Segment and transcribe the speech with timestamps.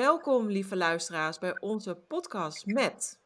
[0.00, 3.18] Welkom lieve luisteraars bij onze podcast met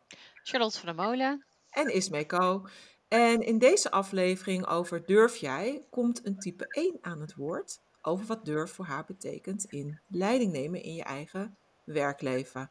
[0.43, 1.45] Charlotte van der Molen.
[1.71, 2.67] en Ismeco.
[3.09, 8.27] En in deze aflevering over durf jij komt een type 1 aan het woord over
[8.27, 12.69] wat durf voor haar betekent in leiding nemen in je eigen werkleven.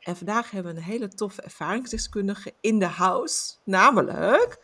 [0.00, 4.58] En vandaag hebben we een hele toffe ervaringsdeskundige in de house, namelijk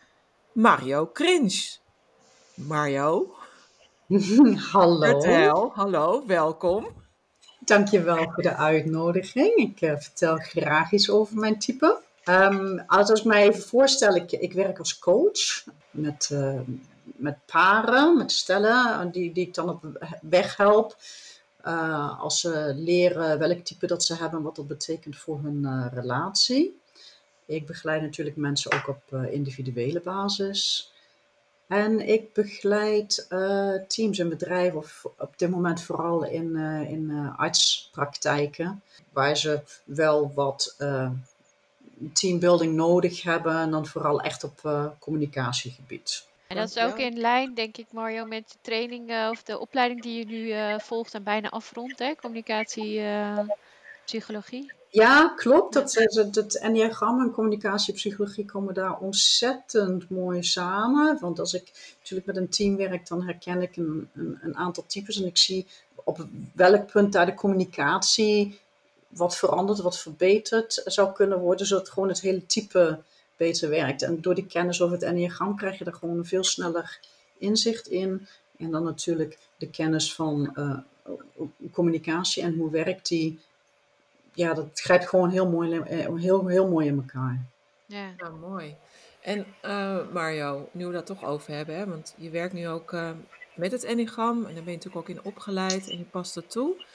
[0.53, 1.77] Mario Cringe.
[2.55, 3.35] Mario,
[4.71, 7.00] Hallo, vertel, hallo, welkom.
[7.71, 9.55] Dankjewel voor de uitnodiging.
[9.55, 11.99] Ik eh, vertel graag iets over mijn type.
[12.23, 16.59] Ehm, als ik mij even voorstel, ik, ik werk als coach met, eh,
[17.03, 19.83] met paren, met stellen, die, die ik dan op
[20.21, 20.95] weg help.
[21.63, 25.65] eh, als ze leren welk type dat ze hebben en wat dat betekent voor hun
[25.65, 26.79] eh, relatie.
[27.45, 30.90] Ik begeleid natuurlijk mensen ook op eh, individuele basis.
[31.71, 37.09] En ik begeleid eh, teams en bedrijven, of op dit moment vooral in, eh, in
[37.11, 38.81] eh, artspraktijken,
[39.13, 41.11] waar ze wel wat eh,
[42.13, 46.27] teambuilding nodig hebben en dan vooral echt op eh, communicatiegebied.
[46.47, 49.59] En dat is ook in lijn, denk ik, Mario, met de training eh, of de
[49.59, 52.15] opleiding die je nu eh, volgt en bijna afrondt, hè?
[52.15, 53.39] Communicatie, eh,
[54.05, 54.71] psychologie.
[54.93, 55.73] Ja, klopt.
[55.73, 61.17] Dat, dat, dat enneagram en communicatiepsychologie komen daar ontzettend mooi samen.
[61.19, 64.83] Want als ik natuurlijk met een team werk, dan herken ik een, een, een aantal
[64.87, 65.67] types en ik zie
[66.03, 68.59] op welk punt daar de communicatie
[69.07, 72.99] wat veranderd, wat verbeterd zou kunnen worden, zodat gewoon het hele type
[73.37, 74.01] beter werkt.
[74.01, 76.99] En door die kennis over het enneagram krijg je er gewoon veel sneller
[77.37, 78.27] inzicht in.
[78.57, 80.77] En dan natuurlijk de kennis van eh,
[81.71, 83.39] communicatie en hoe werkt die
[84.33, 87.45] ja, dat grijpt gewoon heel mooi, eh, heel, heel mooi in elkaar.
[87.85, 88.13] Ja.
[88.17, 88.75] Ja, mooi.
[89.21, 92.93] En eh, Mario, nu we dat toch over hebben, hè, want je werkt nu ook
[92.93, 93.09] eh,
[93.55, 96.47] met het Enneagram en daar ben je natuurlijk ook in opgeleid en je past er
[96.47, 96.85] toe.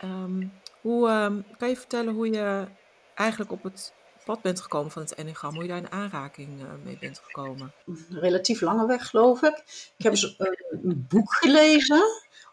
[0.00, 0.46] Ehm,
[0.80, 2.66] hoe, ehm, kan je vertellen hoe je
[3.14, 3.92] eigenlijk op het
[4.24, 7.72] pad bent gekomen van het Enneagram, hoe je daar in aanraking eh, mee bent gekomen?
[7.86, 9.56] Een relatief lange weg, geloof ik.
[9.96, 12.02] Ik heb eens eh, een boek gelezen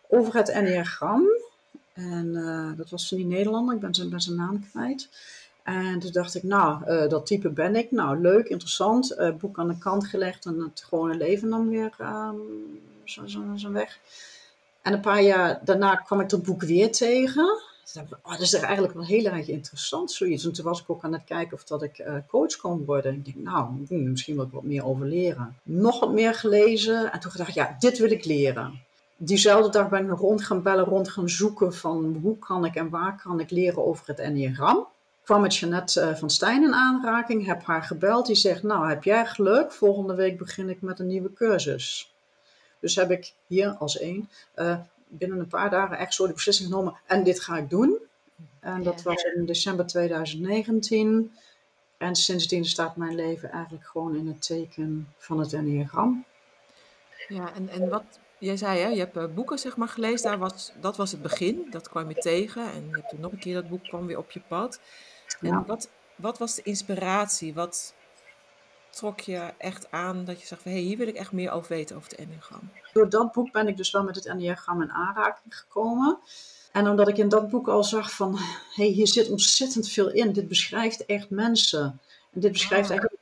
[0.07, 1.23] over het enneagram.
[1.95, 5.09] En eh, dat was van die Nederlander, ik ben zijn, ben zijn naam kwijt.
[5.63, 7.91] En toen dacht ik, nou, eh, dat type ben ik.
[7.91, 9.11] Nou, leuk, interessant.
[9.11, 12.35] Eh, boek aan de kant gelegd en het gewone leven dan weer ehm
[13.03, 13.99] zo, zo, zo weg.
[14.81, 17.63] En een paar jaar daarna kwam ik dat boek weer tegen.
[18.23, 20.45] Oh, dat is eigenlijk wel heel erg interessant, zoiets.
[20.45, 23.11] En toen was ik ook aan het kijken of dat ik coach kon worden.
[23.11, 25.57] En ik denk, nou, hmm, misschien wil ik wat meer over leren.
[25.63, 27.11] Nog wat meer gelezen.
[27.11, 28.84] En toen dacht ik, ja, dit wil ik leren.
[29.17, 32.89] Diezelfde dag ben ik rond gaan bellen, rond gaan zoeken van hoe kan ik en
[32.89, 34.87] waar kan ik leren over het enneagram.
[35.23, 38.25] Kwam met Jeannette eh, van Stijn in aanraking, heb haar gebeld.
[38.25, 42.15] Die zegt, nou heb jij geluk, volgende week begin ik met een nieuwe cursus.
[42.79, 44.77] Dus heb ik hier als één eh,
[45.07, 47.97] binnen een paar dagen echt zo de beslissing genomen en dit ga ik doen.
[48.59, 51.31] En dat was in december 2019.
[51.97, 56.25] En sindsdien staat mijn leven eigenlijk gewoon in het teken van het enneagram.
[57.27, 60.37] Ja, en, en wat jij zei, hè, je hebt eh, boeken zeg maar gelezen, daar
[60.37, 63.39] was, dat was het begin, dat kwam je tegen en je hebt toen nog een
[63.39, 64.79] keer dat boek kwam weer op je pad.
[65.39, 65.63] En Ja.
[65.65, 67.53] wat, wat was de inspiratie?
[67.53, 67.93] Wat
[68.89, 71.51] trok je echt aan dat je zegt van hé, hey, hier wil ik echt meer
[71.51, 72.69] over weten over het enneagram?
[72.93, 76.19] Door dat boek ben ik dus wel met het enneagram in aanraking gekomen.
[76.71, 78.43] En omdat ik in dat boek al zag van, hé,
[78.75, 80.31] hey, hier zit ontzettend veel in.
[80.33, 81.99] Dit beschrijft echt mensen.
[82.33, 82.91] En dit beschrijft Ah.
[82.91, 83.14] eigenlijk,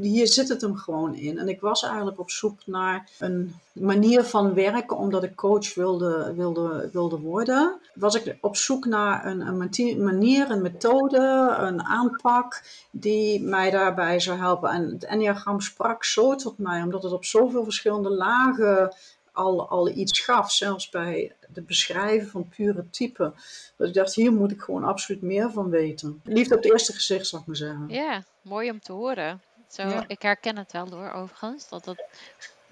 [0.00, 1.38] hier zit het hem gewoon in.
[1.38, 6.32] En ik was eigenlijk op zoek naar een manier van werken, omdat ik coach wilde,
[6.36, 7.80] wilde, wilde worden.
[7.94, 14.20] Was ik op zoek naar een, een manier, een methode, een aanpak die mij daarbij
[14.20, 14.70] zou helpen.
[14.70, 18.94] En het enneagram sprak zo tot mij, omdat het op zoveel verschillende lagen
[19.34, 23.32] al, al iets gaf, zelfs bij het beschrijven van pure type.
[23.76, 26.20] Dat ik dacht, hier moet ik gewoon absoluut meer van weten.
[26.24, 27.88] Liefde op het eerste gezicht, zou ik maar zeggen.
[27.88, 29.42] ja, mooi om te horen.
[29.68, 30.04] Zo, Ja.
[30.08, 31.68] Ik herken het wel hoor, overigens.
[31.68, 32.04] Dat, dat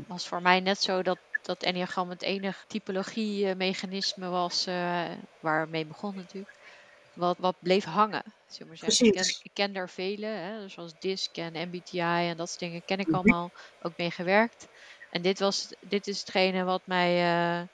[0.07, 5.11] was voor mij net zo dat dat enneagram het enige typologie-mechanisme was eh,
[5.41, 6.61] waar het mee begon natuurlijk.
[7.13, 9.07] Wat, wat bleef hangen, zullen we maar zeggen.
[9.07, 9.43] Ik ken, Precies.
[9.43, 13.07] ik ken daar vele, hè, zoals DISC en MBTI en dat soort dingen ken ik
[13.07, 13.17] Mhm.
[13.17, 13.51] allemaal,
[13.83, 14.69] ook mee gewerkt.
[15.13, 17.67] En dit, was, dit is hetgene wat mij, eh,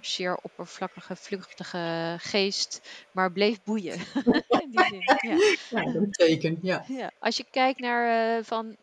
[0.00, 2.80] zeer oppervlakkige, vluchtige geest,
[3.12, 3.98] maar bleef boeien.
[4.62, 5.36] In die zin, ja.
[5.68, 6.84] Ja, een teken, ja.
[6.86, 8.76] Ja, als je kijkt naar eh, van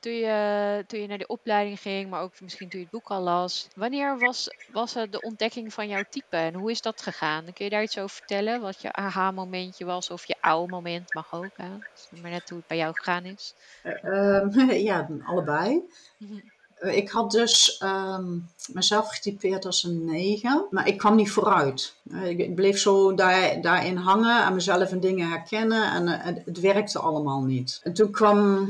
[0.00, 3.10] toen je, toen je naar de opleiding ging, maar ook misschien toen je het boek
[3.10, 3.68] al las.
[3.74, 7.52] Wanneer was, was er de ontdekking van jouw type en hoe is dat gegaan?
[7.52, 8.60] Kun je daar iets over vertellen?
[8.60, 11.56] Wat je aha-momentje was of je oude moment mag ook.
[11.56, 11.78] Hè?
[11.92, 13.54] Dus maar net hoe het bij jou gegaan is.
[13.82, 15.82] Eh, ehm, ja, allebei.
[16.18, 16.40] Mhm.
[16.80, 18.38] Ik had dus ehm,
[18.72, 21.94] mezelf getypeerd als een 9, maar ik kwam niet vooruit.
[22.10, 26.24] Eh, Ik, ik bleef zo daar, daarin hangen en mezelf in dingen herkennen en eh,
[26.24, 27.80] het, het werkte allemaal niet.
[27.82, 28.68] En toen kwam,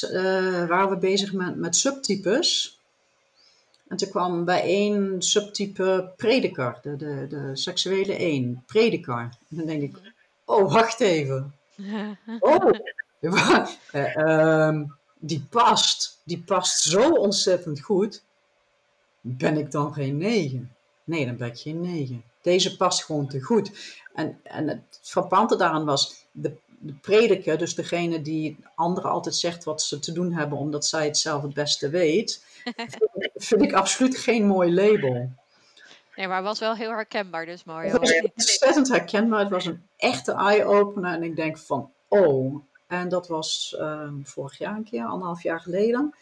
[0.00, 2.78] eh, waren we bezig met, met subtypes.
[3.88, 9.18] En toen kwam bij één subtype prediker, de, de, de seksuele 1, prediker.
[9.50, 9.96] En dan denk ik,
[10.44, 11.52] oh wacht even.
[12.40, 12.70] Oh,
[13.92, 14.84] eh, ehm,
[15.18, 16.17] die past.
[16.28, 18.24] Die past zo ontzettend goed.
[19.20, 20.74] Ben ik dan geen 9?
[21.04, 22.22] Nee, dan ben ik geen 9.
[22.42, 23.70] Deze past gewoon te goed.
[24.14, 29.64] En, en het frappante daaraan was, de, de prediker, dus degene die anderen altijd zegt
[29.64, 32.90] wat ze te doen hebben omdat zij het zelf het beste weet, vind,
[33.24, 35.30] ik- vind ik absoluut geen mooi label.
[36.16, 37.90] Nee, maar het was wel heel herkenbaar dus Mario.
[37.90, 39.40] Het was ontzettend herkenbaar.
[39.40, 41.12] Het was een echte eye-opener.
[41.14, 42.62] En ik denk van, oh.
[42.88, 46.14] En dat was ehm, vorig jaar een keer, anderhalf jaar geleden.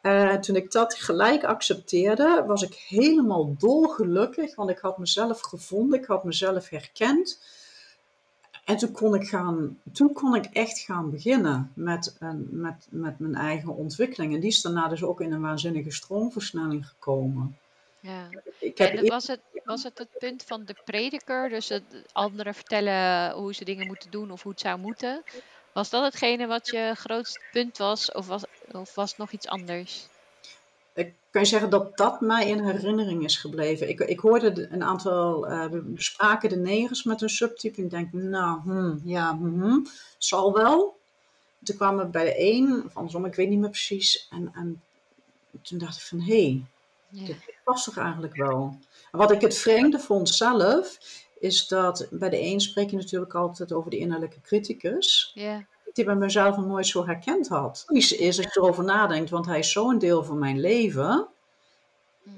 [0.00, 4.54] En toen ik dat gelijk accepteerde, was ik helemaal dolgelukkig.
[4.54, 7.40] Want ik had mezelf gevonden, ik had mezelf herkend.
[8.64, 13.18] En toen kon ik, gaan, toen kon ik echt gaan beginnen met, een, met, met
[13.18, 14.34] mijn eigen ontwikkeling.
[14.34, 17.58] En die is daarna dus ook in een waanzinnige stroomversnelling gekomen.
[18.00, 18.28] Ja.
[18.58, 22.54] Ik heb En was, het, was het het punt van de prediker, dus het anderen
[22.54, 25.22] vertellen hoe ze dingen moeten doen of hoe het zou moeten?
[25.78, 28.42] Was dat hetgene wat je grootste punt was of was,
[28.72, 30.06] of was het nog iets anders?
[30.94, 33.88] Ik kan je zeggen dat dat mij in herinnering is gebleven.
[33.88, 37.76] Ik, ik hoorde de- een aantal, eh, we bespraken de negers met een subtype.
[37.76, 39.86] En ik denk, nou, hmm, ja, hmm,
[40.18, 40.98] zal wel.
[41.64, 44.26] Toen kwamen we bij de een, of andersom, ik weet niet meer precies.
[44.30, 44.82] En, en
[45.62, 46.62] toen dacht ik van, hé, hey,
[47.08, 47.26] Ja.
[47.26, 48.78] dit past toch eigenlijk wel.
[49.12, 50.98] En wat ik het vreemde vond zelf,
[51.40, 55.66] is dat bij de een spreek je natuurlijk altijd over de innerlijke criticus Ja.
[55.92, 57.84] die bij mezelf nog nooit zo herkend had.
[57.88, 61.28] Is, is als je erover nadenkt, want hij is zo'n deel van mijn leven,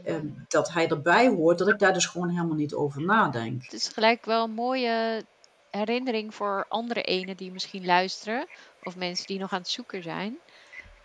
[0.05, 0.15] eh,
[0.49, 3.63] dat hij erbij hoort, dat ik daar dus gewoon helemaal niet over nadenk.
[3.63, 5.25] Het is gelijk wel een mooie
[5.71, 8.47] herinnering voor andere enen die misschien luisteren.
[8.83, 10.39] Of mensen die nog aan het zoeken zijn.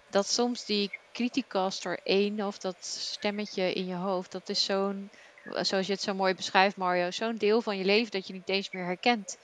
[0.09, 4.31] Dat soms die criticaster 1 of dat stemmetje in je hoofd.
[4.31, 5.09] Dat is zo'n,
[5.51, 7.11] zoals je het zo mooi beschrijft Mario.
[7.11, 9.37] Zo'n deel van je leven dat je niet eens meer herkent.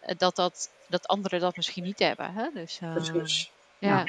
[0.00, 2.32] eh, Dat, dat, dat anderen dat misschien niet hebben.
[2.32, 2.48] Hè?
[2.54, 3.50] Dus, eh, Precies.
[3.78, 3.88] ja.
[3.88, 4.04] Ja.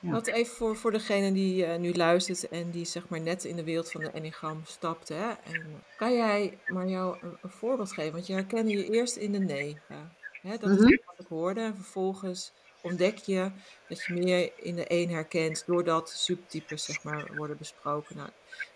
[0.00, 0.10] Ja.
[0.10, 3.56] Wat even voor, voor degene die eh, nu luistert en die zeg maar net in
[3.56, 5.08] de wereld van de Enneagram stapt.
[5.08, 5.28] Hè?
[5.30, 8.12] En kan jij maar jou een, een voorbeeld geven?
[8.12, 10.12] Want je herkende je eerst in de negen.
[10.42, 10.56] Hè?
[10.58, 11.60] Dat is wat ik hoorde.
[11.60, 13.50] En vervolgens ontdek je
[13.88, 18.16] dat je meer in de één herkent doordat subtypes zeg maar worden besproken.
[18.16, 18.28] Nou,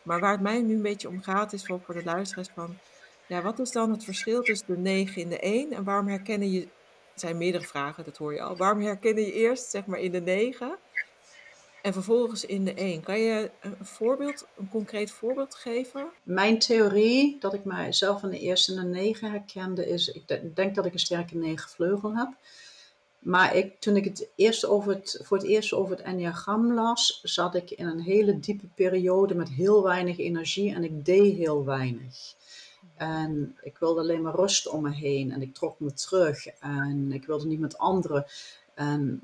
[0.02, 2.78] maar waar het mij nu een beetje om gaat is voor, de luisteraars van...
[3.26, 6.52] Ja, wat is dan het verschil tussen de 9 en de 1 en waarom herkennen
[6.52, 6.68] je...
[7.14, 8.56] Zijn meerdere vragen, dat hoor je al.
[8.56, 10.76] Waarom herkennen je eerst zeg maar in de 9
[11.82, 13.02] en vervolgens in de 1?
[13.02, 16.06] Kan je een voorbeeld, een concreet voorbeeld geven?
[16.22, 20.52] Mijn theorie, dat ik mijzelf in de eerste en de negen herkende, is, ik de-
[20.52, 22.28] denk dat ik een sterke negen vleugel heb.
[23.26, 27.20] Maar ik, toen ik het eerst over het, voor het eerst over het enneagram las,
[27.22, 31.64] zat ik in een hele diepe periode met heel weinig energie en ik deed heel
[31.64, 32.34] weinig.
[32.96, 37.12] En ik wilde alleen maar rust om me heen en ik trok me terug en
[37.12, 38.26] ik wilde niet met anderen.
[38.74, 39.22] En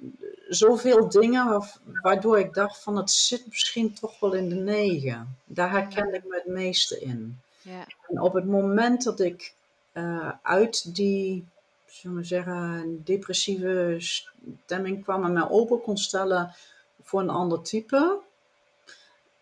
[0.49, 1.67] zoveel dingen wa-
[2.03, 5.37] waardoor ik dacht van het zit misschien toch wel in de negen.
[5.45, 7.39] Daar herkende ik me het meeste in.
[7.63, 7.87] Ja.
[8.09, 9.55] En op het moment dat ik
[9.93, 11.45] eh, uit die,
[11.93, 16.55] zullen we zeggen, depressieve stemming kwam en mij open kon stellen
[17.03, 18.21] voor een ander type,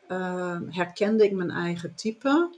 [0.07, 2.55] eh, herkende ik mijn eigen type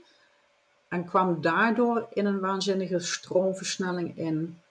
[0.87, 4.61] en kwam daardoor in een waanzinnige stroomversnelling in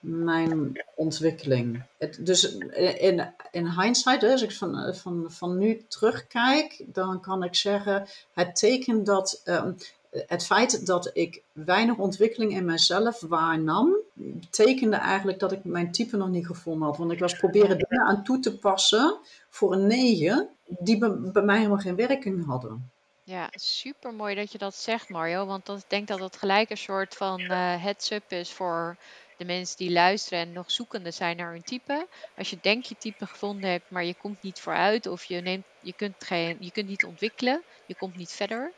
[0.00, 1.82] mijn ontwikkeling.
[1.98, 2.56] Het, dus
[2.98, 8.56] in, in hindsight, als ik van, van, van nu terugkijk, dan kan ik zeggen, het
[8.56, 9.72] teken dat, ehm,
[10.12, 16.16] het feit dat ik weinig ontwikkeling in mezelf waarnam, betekende eigenlijk dat ik mijn type
[16.16, 16.96] nog niet gevonden had.
[16.96, 21.42] Want ik was proberen dingen aan toe te passen voor een 9, die bij, bij
[21.42, 22.90] mij helemaal geen werking hadden.
[23.24, 25.46] Ja, super mooi dat je dat zegt, Mario.
[25.46, 28.96] Want dat, ik denk dat dat gelijk een soort van eh heads-up is voor
[29.36, 32.06] de mensen die luisteren en nog zoekende zijn naar hun type.
[32.36, 35.64] Als je denkt je type gevonden hebt, maar je komt niet vooruit of je, neemt,
[35.80, 38.72] je, kunt geen, je kunt niet ontwikkelen, je komt niet verder,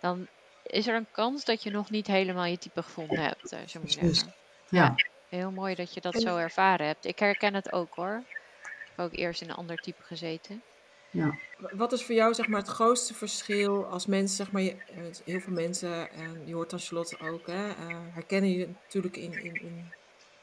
[0.00, 0.26] dan
[0.70, 3.80] is er een kans dat je nog niet helemaal je type gevonden hebt, uh, zo
[3.80, 4.34] moet je zeggen.
[4.68, 4.94] Ja.
[5.28, 7.04] Heel mooi dat je dat zo ervaren hebt.
[7.04, 8.22] Ik herken het ook hoor.
[8.62, 10.62] Ik heb ook eerst in een ander type gezeten.
[11.10, 11.38] Ja.
[11.72, 15.02] Wat is voor jou zeg maar, het grootste verschil als mensen, zeg maar, je, eh,
[15.24, 17.74] heel veel mensen, en je hoort dan Charlotte ook, hè, uh,
[18.12, 19.92] herkennen je natuurlijk in, in, in,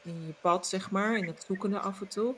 [0.02, 2.34] in je pad, zeg maar, in het zoekende af en toe.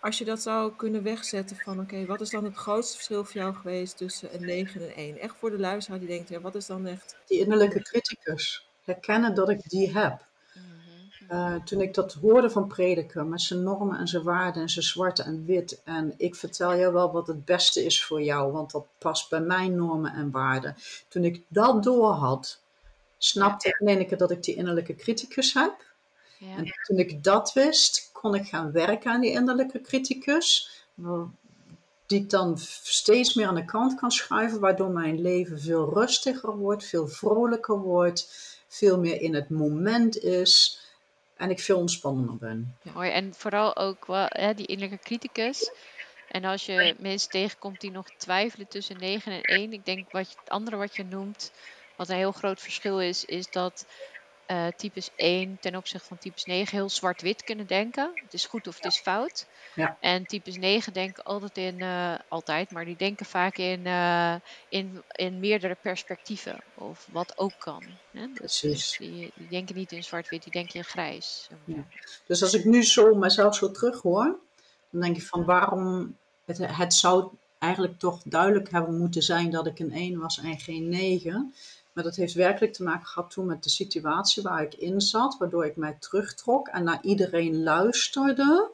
[0.00, 3.40] Als je dat zou kunnen wegzetten van, oké, wat is dan het grootste verschil voor
[3.40, 5.18] jou geweest tussen een 9 en een 1?
[5.18, 7.16] Echt voor de luisteraar die denkt, ja, wat is dan echt...
[7.26, 8.68] Die innerlijke criticus.
[8.84, 10.26] Herkennen dat ik die heb.
[11.32, 14.84] Uh, toen ik dat hoorde van prediken met zijn normen en zijn waarden en zijn
[14.84, 15.80] zwart en wit.
[15.84, 19.40] En ik vertel je wel wat het beste is voor jou, want dat past bij
[19.40, 20.76] mijn normen en waarden.
[21.08, 22.60] Toen ik dat door had,
[23.18, 25.86] snapte ik in keer dat ik die innerlijke criticus heb.
[26.38, 26.56] Ja.
[26.56, 30.70] En toen ik dat wist, kon ik gaan werken aan die innerlijke criticus.
[32.06, 36.56] Die ik dan steeds meer aan de kant kan schuiven, waardoor mijn leven veel rustiger
[36.56, 38.28] wordt, veel vrolijker wordt,
[38.68, 40.80] veel meer in het moment is
[41.36, 42.76] en ik veel ontspannender ben.
[42.82, 42.92] Ja.
[42.92, 45.70] Mooi, en vooral ook wel, hè, die innerlijke criticus.
[46.28, 50.30] En als je mensen tegenkomt die nog twijfelen tussen 9 en 1, ik denk wat
[50.30, 51.52] je, het andere wat je noemt,
[51.96, 53.86] wat een heel groot verschil is, is dat
[54.50, 58.10] uh, types 1 ten opzichte van types 9 heel zwart-wit kunnen denken.
[58.14, 59.46] Het is goed of het is fout.
[59.74, 59.96] Ja.
[60.00, 64.34] En types 9 denken altijd in, uh, altijd, maar die denken vaak in, uh,
[64.68, 66.60] in, in meerdere perspectieven.
[66.74, 67.82] Of wat ook kan.
[68.10, 68.26] Hè?
[68.32, 71.48] Dus, dus die, die, denken niet in zwart-wit, die denken in grijs.
[71.64, 71.84] Ja.
[72.26, 74.38] Dus als ik nu zo mezelf zo terug hoor,
[74.90, 79.66] dan denk ik van waarom het, het zou eigenlijk toch duidelijk hebben moeten zijn dat
[79.66, 81.54] ik een 1 was en geen 9.
[81.98, 85.36] Maar dat heeft werkelijk te maken gehad toen met de situatie waar ik in zat,
[85.38, 88.70] waardoor ik mij terugtrok en naar iedereen luisterde.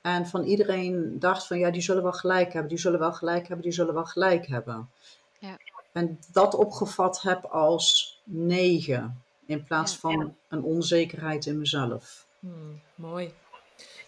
[0.00, 3.46] En van iedereen dacht van ja, die zullen wel gelijk hebben, die zullen wel gelijk
[3.46, 4.90] hebben, die zullen wel gelijk hebben.
[5.38, 5.56] Ja.
[5.92, 12.26] En dat opgevat heb als negen, in plaats ja, van een onzekerheid in mezelf.
[12.38, 13.34] Hmm, mooi.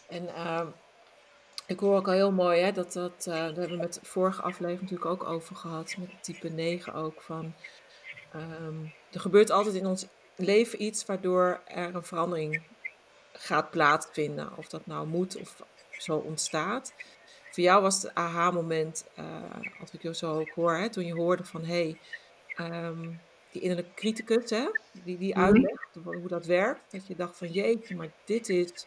[0.08, 0.66] En uh,
[1.66, 4.00] ik hoor ook al heel mooi, hè, dat, dat uh, daar hebben we met de
[4.02, 7.54] vorige aflevering natuurlijk ook over gehad, met type 9 ook, van
[8.34, 10.06] Um, er gebeurt altijd in ons
[10.36, 12.62] leven iets waardoor er een verandering
[13.32, 14.56] gaat plaatsvinden.
[14.56, 16.92] Of dat nou moet of zo ontstaat.
[17.50, 19.24] Voor jou was het aha-moment, uh,
[19.80, 21.96] als ik jou zo ook hoor, hè, toen je hoorde van hé,
[22.56, 23.20] hey, um,
[23.52, 24.68] die innerlijke criticus, hè,
[25.04, 25.44] die, die mhm.
[25.44, 26.92] uitlegt hoe dat werkt.
[26.92, 28.86] Dat je dacht van jeetje, maar dit is,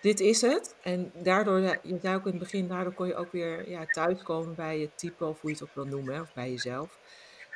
[0.00, 0.74] dit is het.
[0.82, 4.54] En daardoor, je zei ook in het begin, daardoor kon je ook weer ja, thuiskomen
[4.54, 6.98] bij je type, of hoe je het ook wil noemen, hè, of bij jezelf.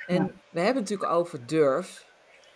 [0.07, 2.07] En we hebben het natuurlijk over durf.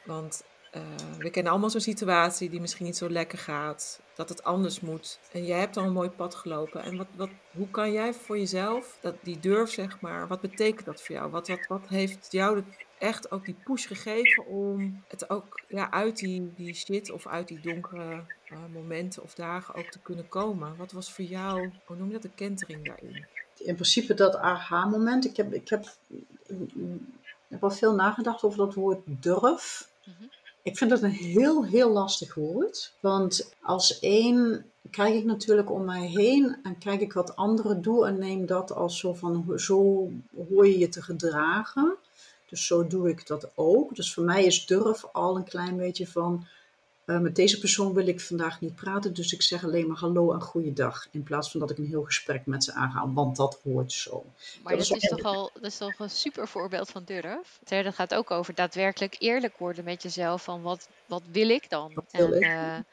[0.04, 0.42] Want
[0.76, 0.82] uh,
[1.18, 4.00] we kennen allemaal zo'n situatie die misschien niet zo lekker gaat.
[4.14, 5.18] Dat het anders moet.
[5.32, 6.82] En jij hebt al een mooi pad gelopen.
[6.82, 10.84] En wat, wat, hoe kan jij voor jezelf, dat, die durf zeg maar, wat betekent
[10.84, 11.30] dat voor jou?
[11.30, 12.62] Wat, wat, wat heeft jou
[12.98, 17.48] echt ook die push gegeven om het ook ja, uit die, die shit of uit
[17.48, 20.76] die donkere uh, momenten of dagen ook te kunnen komen?
[20.76, 23.26] Wat was voor jou, hoe noem je dat, de kentering daarin?
[23.58, 25.24] In principe dat aha-moment.
[25.24, 25.86] Ik heb, ik heb
[27.48, 29.90] ik heb wel veel nagedacht over dat woord durf.
[30.04, 30.24] Mhm.
[30.62, 32.92] Ik vind dat een heel, heel lastig woord.
[33.00, 38.06] Want als één kijk ik natuurlijk om mij heen en kijk ik wat anderen doen
[38.06, 40.10] en neem dat als zo van zo
[40.48, 41.96] hoor je je te gedragen.
[42.48, 43.96] Dus zo doe ik dat ook.
[43.96, 46.46] Dus voor mij is durf al een klein beetje van
[47.08, 50.32] uh, met deze persoon wil ik vandaag niet praten, dus ik zeg alleen maar hallo
[50.32, 51.06] en goeiedag.
[51.10, 54.24] In plaats van dat ik een heel gesprek met ze aanga, want dat hoort zo.
[54.62, 57.58] Maar dat, is, is toch al, dat is toch een super voorbeeld van durf?
[57.64, 60.42] Dat gaat ook over daadwerkelijk eerlijk worden met jezelf.
[60.42, 61.92] Van wat, wat wil ik dan?
[61.94, 62.84] Wat wil en, ik?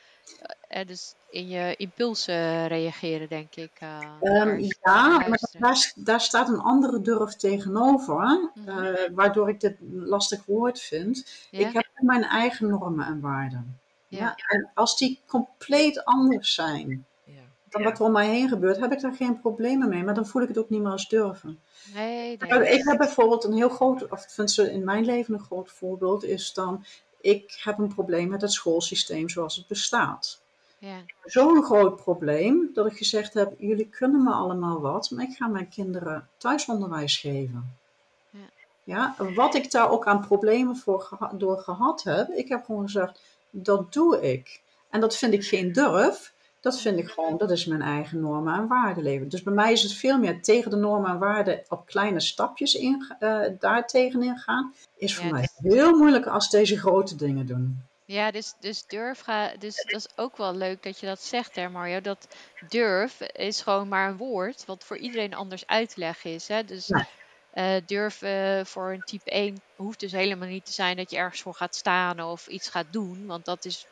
[0.70, 3.72] Uh, dus in je impulsen reageren, denk ik.
[3.84, 9.16] Uh, um, ja, maar daar, daar, staat een andere durf tegenover, mm -hmm.
[9.16, 11.48] waardoor ik dit lastig woord vind.
[11.52, 11.68] Ja?
[11.68, 13.80] Ik heb mijn eigen normen en waarden.
[14.16, 14.36] Ja.
[14.48, 17.06] En als die compleet anders zijn
[17.76, 20.04] dan wat er om mij heen gebeurt, heb ik daar geen problemen mee.
[20.04, 21.60] Maar dan voel ik het ook niet meer als durven.
[21.94, 22.70] Nee, nee.
[22.70, 26.24] Ik heb bijvoorbeeld een heel groot, of vind ze in mijn leven een groot voorbeeld,
[26.24, 26.86] is dan,
[27.22, 30.42] ik heb een probleem met het schoolsysteem zoals het bestaat.
[30.78, 30.98] Ja.
[31.24, 35.48] Zo'n groot probleem dat ik gezegd heb, jullie kunnen me allemaal wat, maar ik ga
[35.48, 37.78] mijn kinderen thuisonderwijs geven.
[38.30, 38.40] Ja.
[38.84, 43.22] Ja, wat ik daar ook aan problemen voor door gehad heb, ik heb gewoon gezegd,
[43.64, 44.62] dat doe ik.
[44.90, 46.34] En dat vind ik geen durf.
[46.60, 49.30] Dat vind ik gewoon, dat is mijn eigen normen en waarden leven.
[49.30, 52.76] Dus bij mij is het veel meer tegen de normen en waarden op kleine stapjes
[52.76, 54.74] in, uh, daar tegenin gaan.
[54.98, 57.84] Is voor mij heel moeilijk als deze grote dingen doen.
[58.06, 61.56] Ja, dus, dus durf ga, dus dat is ook wel leuk dat je dat zegt,
[61.56, 62.02] hè Mario.
[62.02, 62.28] Dat
[62.70, 66.48] durf is gewoon maar een woord wat voor iedereen anders uit te leggen is.
[66.48, 66.64] Hè?
[66.64, 66.92] Dus
[67.56, 71.18] Uh, durf uh, voor een type 1 hoeft dus helemaal niet te zijn dat je
[71.18, 73.26] ergens voor gaat staan of iets gaat doen.
[73.26, 73.86] Want dat is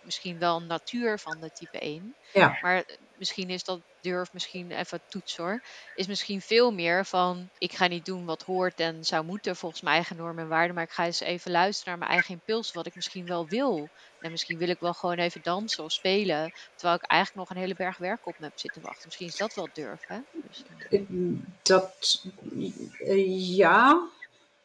[0.00, 2.14] misschien wel een natuur van de type 1.
[2.32, 2.58] Ja.
[2.62, 2.84] Maar
[3.16, 5.62] misschien is dat durf misschien even toets hoor.
[5.94, 9.82] Is misschien veel meer van ik ga niet doen wat hoort en zou moeten volgens
[9.82, 10.74] mijn eigen normen en waarden.
[10.74, 12.72] Maar ik ga eens even luisteren naar mijn eigen impuls.
[12.72, 13.88] Wat ik misschien wel wil.
[14.20, 16.52] En misschien wil ik wel gewoon even dansen of spelen.
[16.74, 19.02] Terwijl ik eigenlijk nog een hele berg werk op me heb zitten wachten.
[19.04, 20.00] Misschien is dat wel durf.
[20.06, 20.18] Hè?
[20.48, 21.38] Dus, uh...
[21.62, 22.24] Dat
[23.00, 24.08] uh, ja,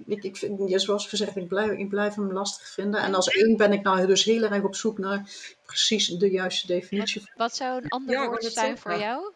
[0.06, 3.02] ik, ik vind, ja, zoals gezegd, ik blijf, ik blijf hem lastig vinden.
[3.02, 5.30] En als één ben ik nou dus heel erg op zoek naar
[5.66, 7.22] precies de juiste definitie.
[7.22, 9.32] Wat, wat zou een ander ja, woord zijn voor jou?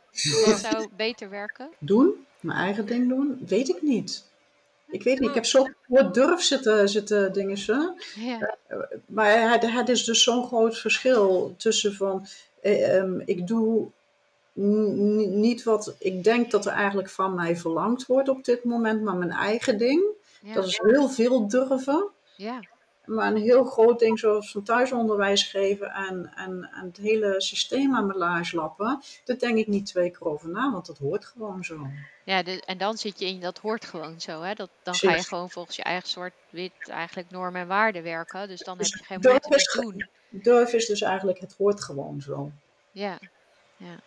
[0.46, 1.70] Wat zou beter werken?
[1.79, 4.32] Doen, mijn eigen ding doen, weet ik niet.
[4.89, 7.58] Ik weet niet, ik heb zo woord durf zitten, zitten dingen.
[7.58, 7.96] Zo.
[8.15, 8.58] Ja.
[9.05, 12.27] Maar het, het is dus zo'n groot verschil tussen van,
[12.62, 13.91] eh, um, ik doe
[14.53, 19.15] niet wat ik denk dat er eigenlijk van mij verlangd wordt op dit moment, maar
[19.15, 20.03] mijn eigen ding.
[20.43, 20.53] Ja.
[20.53, 22.12] Dat is heel veel durven.
[22.35, 22.59] Ja.
[23.05, 27.95] Maar een heel groot ding zoals van thuisonderwijs geven en, en, en het hele systeem
[27.95, 31.25] aan mijn laars lappen, daar denk ik niet twee keer over na, want dat hoort
[31.25, 31.88] gewoon zo.
[32.25, 34.41] Ja, de, en dan zit je in, dat hoort gewoon zo.
[34.41, 34.53] Hè?
[34.53, 38.47] Dat, dan ga je gewoon volgens je eigen soort wit eigenlijk normen en waarden werken.
[38.47, 40.07] Dus dan heb je geen moeite is, mee doen.
[40.29, 42.51] Durf is dus eigenlijk, het hoort gewoon zo.
[42.91, 43.19] Ja,
[43.77, 44.00] ja.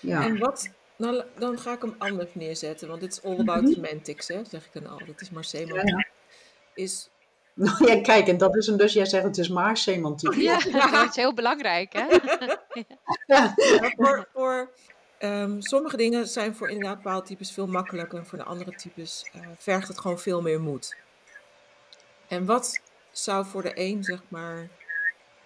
[0.00, 0.24] Ja.
[0.24, 4.28] En wat, nou, dan ga ik hem anders neerzetten, want dit is all about semantics,
[4.28, 4.98] hè, zeg ik dan al.
[5.06, 5.88] Dat is maar semantiek.
[5.88, 6.06] Ja.
[6.74, 7.10] Is,
[7.54, 10.34] Nou ja, kijk, en dat is hem dus, jij zegt het is maar semantiek.
[10.42, 12.06] Ja, dat is heel belangrijk, hè?
[13.26, 13.54] Ja.
[13.56, 14.70] ja, voor, voor
[15.18, 19.30] ehm, sommige dingen zijn voor inderdaad bepaalde types veel makkelijker en voor de andere types
[19.32, 20.96] eh, vergt het gewoon veel meer moed.
[22.28, 24.68] En wat zou voor de een, zeg maar,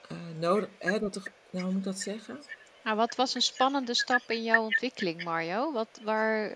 [0.09, 2.41] eh, nodig, hè, dat er, nou, hoe moet ik dat zeggen?
[2.89, 5.73] Nou, wat was een spannende stap in jouw ontwikkeling, Mario?
[5.73, 6.53] Wat, waar,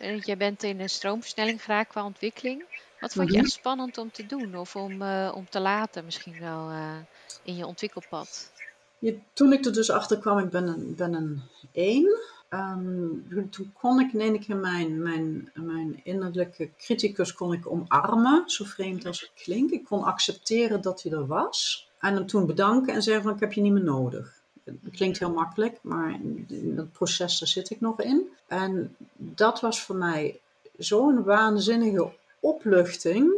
[0.00, 2.64] uh, jij bent in een stroomversnelling geraakt qua ontwikkeling.
[3.00, 3.44] Wat vond je Mhm.
[3.44, 6.96] echt spannend om te doen of om, uh, om te laten misschien wel uh,
[7.42, 8.52] in je ontwikkelpad?
[8.98, 12.18] Ja, toen ik er dus achter kwam, ik ben een, ben een één.
[12.50, 18.50] Um, toen kon ik in één keer mijn, mijn, mijn innerlijke criticus kon ik omarmen,
[18.50, 19.72] zo vreemd als het klinkt.
[19.72, 21.88] Ik kon accepteren dat hij er was.
[21.98, 24.37] En hem toen bedanken en zeggen van ik heb je niet meer nodig.
[24.84, 26.10] Het klinkt heel makkelijk, maar
[26.48, 28.28] in dat proces daar zit ik nog in.
[28.46, 30.40] En dat was voor mij
[30.78, 33.32] zo'n waanzinnige opluchting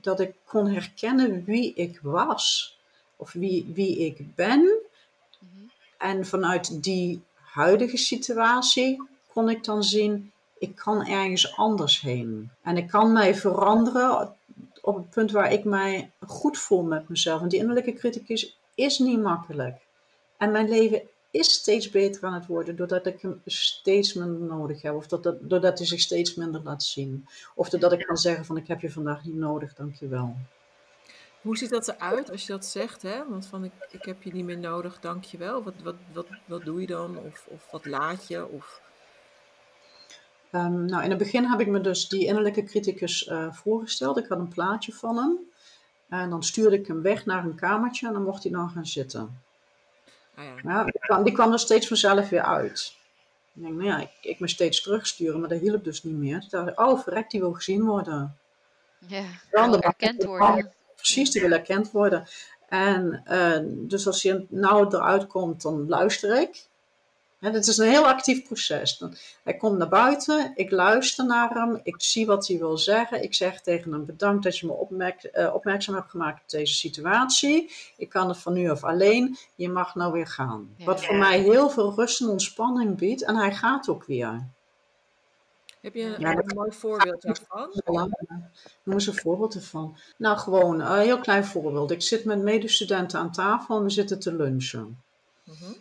[0.00, 2.78] dat ik kon herkennen wie ik was
[3.16, 4.60] of wie, wie ik ben.
[4.60, 5.64] Mhm.
[5.98, 12.50] En vanuit die huidige situatie kon ik dan zien, ik kan ergens anders heen.
[12.62, 14.36] En ik kan mij veranderen
[14.80, 17.42] op het punt waar ik mij goed voel met mezelf.
[17.42, 19.76] En die innerlijke criticus is niet makkelijk.
[20.36, 24.82] En mijn leven is steeds beter aan het worden doordat ik hem steeds minder nodig
[24.82, 24.94] heb.
[24.94, 27.26] Of dat, dat, doordat hij zich steeds minder laat zien.
[27.54, 30.36] Of doordat ik kan zeggen van ik heb je vandaag niet nodig, dankjewel.
[31.42, 33.02] Hoe ziet dat eruit als je dat zegt?
[33.02, 33.28] Hè?
[33.28, 35.62] Want van ik, ik heb je niet meer nodig, dankjewel.
[35.62, 37.18] Wat, wat, wat, wat doe je dan?
[37.18, 38.48] Of, of wat laat je?
[38.48, 38.80] Of...
[40.52, 44.18] Um, nou, in het begin heb ik me dus die innerlijke criticus uh, voorgesteld.
[44.18, 45.38] Ik had een plaatje van hem.
[46.08, 48.86] En dan stuurde ik hem weg naar een kamertje en dan mocht hij dan gaan
[48.86, 49.43] zitten.
[50.34, 50.54] Ah, ja.
[50.62, 52.96] Ja, die, kwam, die kwam er steeds vanzelf weer uit.
[53.54, 56.40] Ik denk, nou ja, ik, ik me steeds terugsturen, maar dat hielp dus niet meer.
[56.40, 58.38] Toen dacht ik, oh, verrek, die wil gezien worden.
[59.06, 60.72] Ja, Dan wil erkend worden.
[60.96, 62.26] Precies, die wil erkend worden.
[62.68, 66.66] En eh, dus als hij nou eruit komt, dan luister ik.
[67.52, 68.98] Dit is een heel actief proces.
[68.98, 73.22] Dan, hij komt naar buiten, ik luister naar hem, ik zie wat hij wil zeggen.
[73.22, 76.74] Ik zeg tegen hem bedankt dat je me opmerk, eh, opmerkzaam hebt gemaakt op deze
[76.74, 77.72] situatie.
[77.96, 80.74] Ik kan het van nu af alleen, je mag nou weer gaan.
[80.76, 80.84] Ja.
[80.84, 84.46] Wat voor mij heel veel rust en ontspanning biedt en hij gaat ook weer.
[85.80, 87.70] Heb je een, Ja, mooi voorbeeld daarvan?
[88.82, 89.96] Noem eens een voorbeeld ervan.
[90.16, 91.90] Nou, gewoon een heel klein voorbeeld.
[91.90, 95.02] Ik zit met medestudenten aan tafel en we zitten te lunchen.
[95.44, 95.72] Mhm.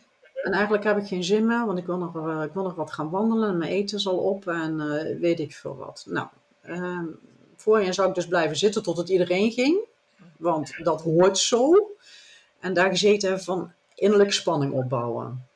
[0.44, 2.76] En eigenlijk heb ik geen zin meer, want ik wil nog, eh, ik wil nog
[2.76, 3.50] wat gaan wandelen.
[3.50, 6.06] En mijn eten is al op en eh, weet ik veel wat.
[6.08, 6.28] Nou,
[6.62, 7.06] ehm
[7.64, 9.80] voorheen zou ik dus blijven zitten tot het iedereen ging.
[10.38, 11.92] Want dat hoort zo.
[12.60, 15.48] En daar gezeten van innerlijke spanning opbouwen.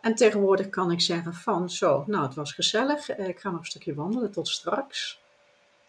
[0.00, 3.08] En tegenwoordig kan ik zeggen van, zo, nou het was gezellig.
[3.08, 5.20] Eh, Ik ga nog een stukje wandelen, tot straks.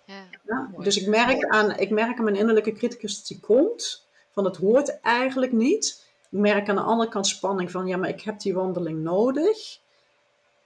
[0.06, 0.70] Ja.
[0.78, 4.08] Dus ik merk, aan, ik merk aan mijn innerlijke criticus dat die komt.
[4.32, 6.03] Van het hoort eigenlijk niet.
[6.34, 9.80] Ik merk aan de andere kant spanning van ja, maar ik heb die wandeling nodig.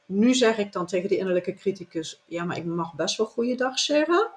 [0.05, 3.79] Nu zeg ik dan tegen die innerlijke criticus, ja, maar ik mag best wel goeiedag
[3.79, 4.29] zeggen.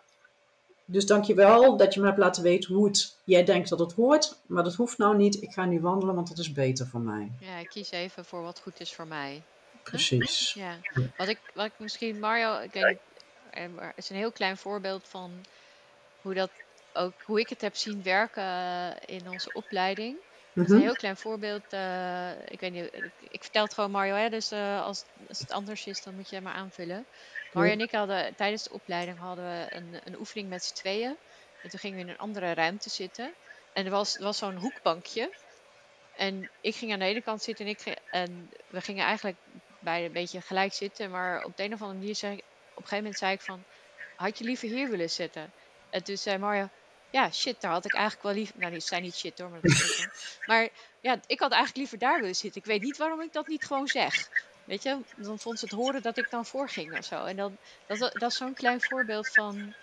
[0.84, 4.38] Dus dankjewel dat je me hebt laten weten hoe het, jij denkt dat het hoort.
[4.46, 5.42] Maar dat hoeft nou niet.
[5.42, 7.30] Ik ga nu wandelen, want dat is beter voor mij.
[7.40, 9.42] ja, ik kies even voor wat goed is voor mij.
[9.82, 10.52] Precies.
[10.52, 10.76] Ja,
[11.16, 12.98] wat ik, wat ik misschien, Mario, ik
[13.50, 15.30] en maar het is een heel klein voorbeeld van
[16.22, 16.50] hoe dat
[16.92, 20.16] ook hoe ik het heb zien werken eh, in onze opleiding.
[20.58, 20.80] Is een Mhm.
[20.80, 21.72] heel klein voorbeeld.
[21.72, 25.38] eh, ik weet niet, ik, ik vertel het gewoon Mario, hè, dus eh, als, als
[25.38, 27.08] het anders is, dan moet je het maar aanvullen.
[27.50, 31.18] Mario en ik hadden tijdens de opleiding hadden we een, een oefening met z'n tweeën.
[31.60, 33.36] En toen gingen we in een andere ruimte zitten.
[33.72, 35.34] En er was, er was zo'n hoekbankje.
[36.12, 39.38] En ik ging aan de ene kant zitten en, ik ging, en we gingen eigenlijk
[39.78, 41.10] bij een beetje gelijk zitten.
[41.10, 43.40] Maar op de een of andere manier zei ik, op een gegeven moment zei ik
[43.42, 43.64] van,
[44.14, 45.54] had je liever hier willen zitten?
[45.88, 46.68] En toen zei Mario,
[47.10, 49.60] ja shit, daar had ik eigenlijk wel liever, nou die zei niet shit hoor, maar,
[50.46, 50.68] maar
[51.00, 52.60] ja, ik had eigenlijk liever daar willen zitten.
[52.60, 54.28] Ik weet niet waarom ik dat niet gewoon zeg.
[54.64, 57.24] Weet je, dan vond ze het horen dat ik dan voorging of zo.
[57.24, 59.74] En dan, dat, dat is zo'n klein voorbeeld van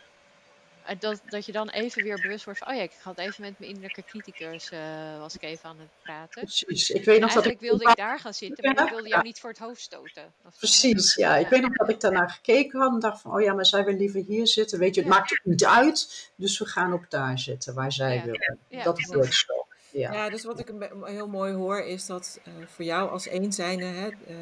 [1.00, 3.60] dat, dat je dan even weer bewust wordt van, oh ja, ik had even met
[3.60, 6.42] mijn innerlijke criticus, eh, was ik even aan het praten.
[6.42, 6.90] Precies.
[6.90, 9.40] Ik weet nog dat ik wilde ik daar gaan zitten, maar ik wilde jou niet
[9.40, 10.34] voor het hoofd stoten.
[10.58, 11.38] Precies, ja.
[11.38, 13.86] Ik weet nog dat ik daarnaar gekeken had en dacht van, oh ja, maar zij
[13.86, 14.80] wil liever hier zitten.
[14.80, 15.16] Weet je, het Ja.
[15.18, 18.38] maakt het niet uit, dus we gaan op daar zitten waar zij.
[18.70, 19.66] Ja, dat wordt zo.
[19.92, 20.14] Ja.
[20.14, 20.72] Ja, dus wat ik
[21.04, 24.36] heel mooi hoor is dat eh, voor jou als een zijnde, hè, eh,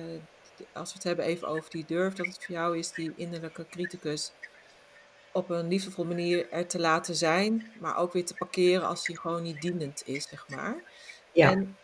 [0.73, 3.65] als we het hebben even over die durf, dat het voor jou is die innerlijke
[3.69, 4.31] criticus
[5.35, 9.19] op een liefdevolle manier er te laten zijn, maar ook weer te parkeren als die
[9.19, 10.75] gewoon niet dienend is, zeg maar.
[11.31, 11.51] Ja.
[11.51, 11.77] En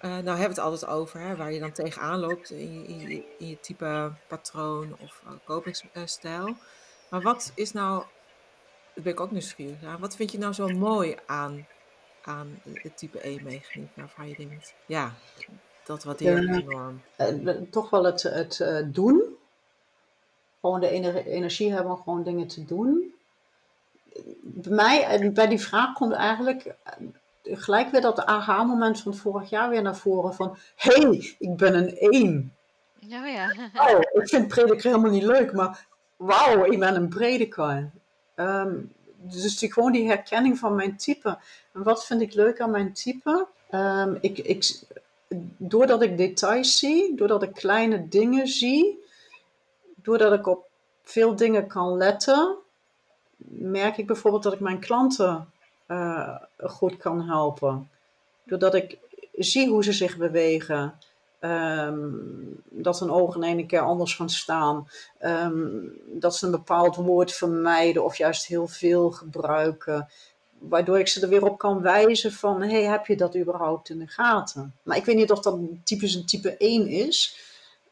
[0.00, 2.86] eh, nou hebben we het altijd over hè, waar je dan tegenaan loopt in je,
[2.86, 6.56] in in je type patroon of uh, kopingsstijl.
[7.10, 8.04] Maar wat is nou,
[8.94, 11.66] daar ben ik ook nieuwsgierig naar, wat vind je nou zo mooi aan,
[12.22, 15.14] aan het type E-mechanisme waarvan je denkt, ja,
[15.84, 17.02] dat waardeer ik enorm.
[17.16, 19.33] Eh, toch wel het, het doen.
[20.64, 23.14] Gewoon de ener- energie hebben om gewoon dingen te doen.
[24.42, 26.92] Bij mij, en bij die vraag komt eigenlijk eh,
[27.42, 30.56] gelijk weer dat aha-moment van vorig jaar weer naar voren van...
[30.76, 32.54] Hé, hey, ik ben een één.
[33.00, 33.52] Nou ja.
[34.20, 37.90] Ik vind prediker helemaal niet leuk, maar wauw, ik ben een prediker.
[38.34, 38.74] Ehm,
[39.16, 41.38] dus die, gewoon die herkenning van mijn type.
[41.72, 43.46] En wat vind ik leuk aan mijn type?
[43.70, 44.80] Ehm, ik, ik,
[45.56, 49.02] doordat ik details zie, doordat ik kleine dingen zie,
[50.04, 50.66] doordat ik op
[51.02, 52.56] veel dingen kan letten,
[53.46, 55.48] merk ik bijvoorbeeld dat ik mijn klanten
[55.86, 57.90] eh, goed kan helpen.
[58.44, 58.98] Doordat ik
[59.32, 60.94] zie hoe ze zich bewegen.
[61.38, 62.08] ehm,
[62.70, 64.88] dat hun ogen in ene keer anders gaan staan.
[65.18, 65.68] ehm,
[66.06, 70.08] dat ze een bepaald woord vermijden of juist heel veel gebruiken.
[70.58, 73.98] Waardoor ik ze er weer op kan wijzen van, hey, heb je dat überhaupt in
[73.98, 74.74] de gaten?
[74.82, 77.38] Maar ik weet niet of dat typisch een type 1 is.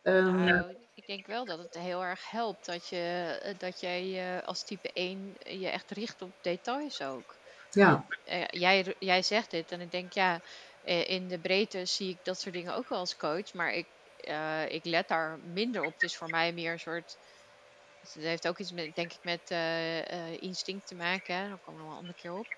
[0.02, 0.64] Nou,
[1.02, 4.62] ik denk wel dat het heel erg helpt dat, je, eh, dat jij je als
[4.64, 7.40] type 1 je echt richt op details ook.
[7.70, 10.40] ja, Eh, jij, jij zegt dit en ik denk ja,
[10.82, 13.86] eh, in de breedte zie ik dat soort dingen ook wel als coach, maar ik,
[14.16, 15.92] eh, ik let daar minder op.
[15.92, 17.18] Het is voor mij meer een soort.
[18.00, 21.34] Het heeft ook iets met, denk ik, met eh, eh, instinct te maken.
[21.36, 21.48] Hè?
[21.48, 22.48] Daar komen we nog wel een andere keer op.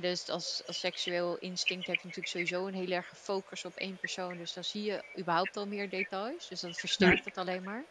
[0.00, 3.96] Dus als, als seksueel instinct heb je natuurlijk sowieso een heel erg focus op één
[3.98, 4.36] persoon.
[4.38, 6.48] Dus dan zie je überhaupt al meer details.
[6.48, 7.88] Dus dat versterkt het alleen maar.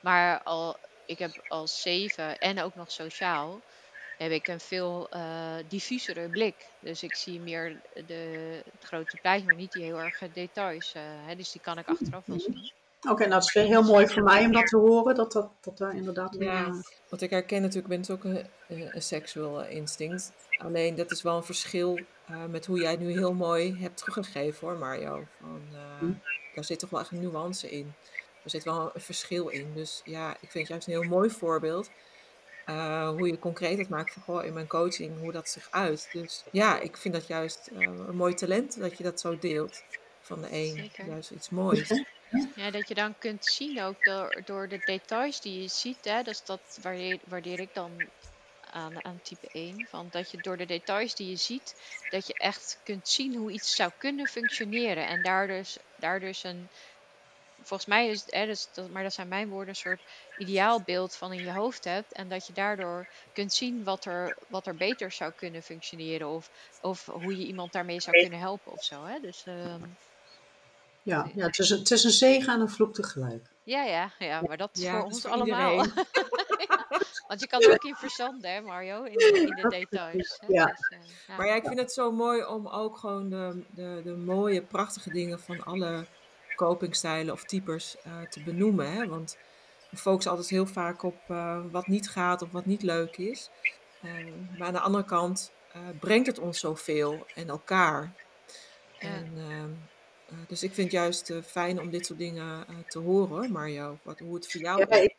[0.00, 3.64] Maar al, ik heb als zeven en ook nog sociaal
[4.16, 6.76] heb ik een veel eh diffusere blik.
[6.80, 8.14] Dus ik zie meer de,
[8.70, 10.92] het grote plaatje, maar niet die heel erg details.
[10.94, 12.70] eh, hè, dus die kan ik achteraf wel zien.
[13.08, 15.14] Oké, nou dat is weer heel mooi voor mij om dat te horen.
[15.14, 16.34] Dat dat, dat daar inderdaad...
[16.34, 16.72] een, Ja, eh,
[17.08, 20.32] want ik herken natuurlijk, ik ben dus ook een, een, een seksueel instinct.
[20.58, 23.96] Alleen dat is wel een verschil eh, met hoe jij het nu heel mooi hebt
[23.96, 25.26] teruggegeven hoor, Mario.
[25.40, 26.12] Van, eh, Hm.
[26.54, 27.94] Daar zit toch wel echt een nuance in.
[28.44, 29.72] Er zit wel een verschil in.
[29.74, 31.90] Dus ja, ik vind het juist een heel mooi voorbeeld.
[32.66, 36.08] eh, hoe je concreet het maakt van goh, in mijn coaching, hoe dat zich uit.
[36.12, 39.82] Dus ja, ik vind dat juist eh, een mooi talent dat je dat zo deelt.
[40.20, 41.06] Van de een, Zeker.
[41.06, 42.04] juist iets moois.
[42.54, 46.04] Ja, dat je dan kunt zien ook door, door de details die je ziet.
[46.04, 48.10] Hè, dus dat waardeer, waardeer ik dan
[48.60, 49.86] aan, aan type 1.
[49.86, 51.74] Van dat je door de details die je ziet,
[52.08, 55.06] dat je echt kunt zien hoe iets zou kunnen functioneren.
[55.06, 56.70] En daar dus, daar dus een,
[57.56, 60.02] volgens mij is het, hè, dus dat, maar dat zijn mijn woorden, een soort
[60.34, 62.12] ideaalbeeld van in je hoofd hebt.
[62.12, 66.28] En dat je daardoor kunt zien wat er, wat er beter zou kunnen functioneren.
[66.28, 69.04] Of, of hoe je iemand daarmee zou kunnen helpen of zo.
[69.04, 69.20] Hè?
[69.20, 69.90] Dus ehm,
[71.02, 73.46] ja, ja het, is een, het is een zegen en een vloek tegelijk.
[73.64, 75.76] ja, ja, ja, maar dat is Ja, voor dat is ons voor allemaal.
[77.28, 80.38] Want je kan er ook in verzanden, hè Mario, in de, in de details.
[80.40, 80.46] Hè?
[80.48, 80.66] Ja.
[80.66, 81.36] Dus, eh, ja.
[81.36, 85.10] Maar ja, ik vind het zo mooi om ook gewoon de, de, de mooie, prachtige
[85.10, 86.06] dingen van alle
[86.56, 88.92] copingstijlen of types eh, te benoemen.
[88.92, 89.08] Hè?
[89.08, 89.38] Want
[89.90, 93.50] we focussen altijd heel vaak op eh, wat niet gaat of wat niet leuk is.
[94.00, 94.10] Eh,
[94.58, 98.12] maar aan de andere kant eh, brengt het ons zoveel en elkaar.
[98.98, 99.08] Ja.
[99.08, 99.66] En, ehm, eh,
[100.48, 103.98] dus ik vind het juist eh, fijn om dit soort dingen eh, te horen, Mario.
[104.02, 105.14] Wat, hoe het voor jou Ja, is.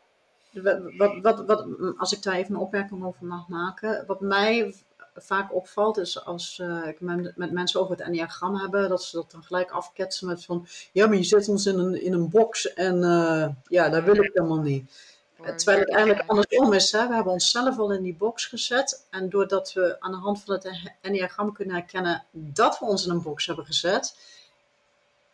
[0.98, 1.66] wat, wat, wat,
[1.98, 4.04] als ik daar even een opmerking over mag maken.
[4.08, 4.74] Wat mij
[5.16, 9.16] vaak opvalt is als uh, ik met, met, mensen over het enneagram hebben, dat ze
[9.16, 12.30] dat dan gelijk afketsen met van, ja, maar je zet ons in een, in een
[12.30, 14.92] box en uh, ja, dat wil ik helemaal niet.
[15.56, 16.92] Terwijl het eigenlijk andersom is.
[16.92, 17.08] Hè?
[17.08, 19.08] We hebben onszelf al in die box gezet.
[19.10, 23.12] En doordat we aan de hand van het enneagram kunnen herkennen dat we ons in
[23.12, 24.16] een box hebben gezet,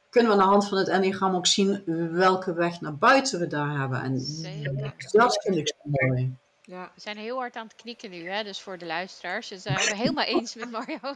[0.09, 3.47] kunnen we aan de hand van het enneagram ook zien welke weg naar buiten we
[3.47, 4.01] daar hebben.
[4.01, 4.93] En Zeker.
[5.11, 6.37] dat vind ik zo mooi.
[6.67, 6.91] Ja.
[6.95, 8.43] We zijn heel hard aan het knikken nu, hè?
[8.43, 9.47] dus voor de luisteraars.
[9.47, 10.97] Dus, uh, zijn we helemaal eens met Mario.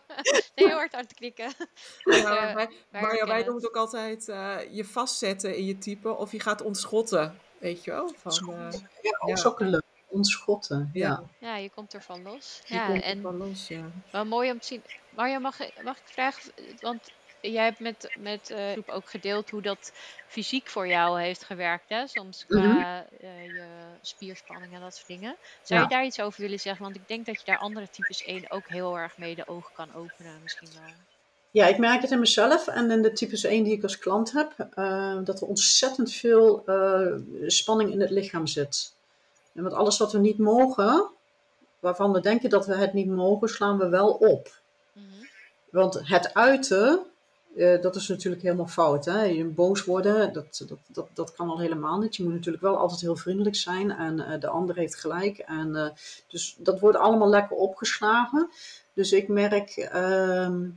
[0.55, 1.53] heel hard aan het knikken.
[2.03, 6.31] Ja, wij, Mario, wij doen het ook altijd uh, je vastzetten in je type of
[6.31, 7.39] je gaat ontschotten.
[7.57, 8.11] Weet je wel?
[8.17, 9.53] Van, uh, ja, ja.
[9.57, 9.83] leuk.
[10.07, 11.23] Ontschotten, ja.
[11.37, 12.61] Ja, je komt ervan los.
[12.65, 13.91] Je ja, komt en ervan los, ja.
[14.11, 14.83] Wel mooi om te zien.
[15.09, 19.91] Mario, mag, mag ik vragen, want jij hebt met, met groep ook gedeeld hoe dat
[20.27, 22.07] fysiek voor jou heeft gewerkt, hè?
[22.07, 23.05] Soms qua mm -hmm.
[23.21, 23.63] uh, je
[24.01, 25.35] spierspanning en dat soort dingen.
[25.61, 25.87] Zou ja.
[25.87, 26.83] je daar iets over willen zeggen?
[26.83, 29.71] Want ik denk dat je daar andere types 1 ook heel erg mee de ogen
[29.73, 30.93] kan openen, misschien wel.
[31.51, 34.31] Ja, ik merk het in mezelf en in de types 1 die ik als klant
[34.31, 36.63] heb, uh, dat er ontzettend veel
[37.45, 38.93] spanning in het lichaam zit.
[39.53, 41.09] En met alles wat we niet mogen,
[41.79, 44.61] waarvan we denken dat we het niet mogen, slaan we wel op.
[44.93, 45.27] Mm -hmm.
[45.69, 47.10] Want het uiten
[47.55, 49.05] uh, dat is natuurlijk helemaal fout.
[49.05, 49.23] Hè?
[49.23, 52.15] Je boos worden, dat, dat, dat, dat kan al helemaal niet.
[52.15, 55.37] Je moet natuurlijk wel altijd heel vriendelijk zijn en uh, de ander heeft gelijk.
[55.37, 55.87] En, uh,
[56.27, 58.49] dus dat wordt allemaal lekker opgeslagen.
[58.93, 60.69] Dus ik merk, ehm,